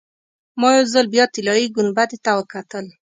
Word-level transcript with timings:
ما 0.59 0.67
یو 0.77 0.85
ځل 0.93 1.05
بیا 1.13 1.25
طلایي 1.33 1.67
ګنبدې 1.77 2.17
ته 2.25 2.31
وکتل. 2.37 2.85